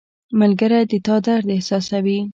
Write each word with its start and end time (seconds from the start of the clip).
•ملګری 0.39 0.81
د 0.91 0.93
تا 1.05 1.15
درد 1.25 1.47
احساسوي. 1.55 2.19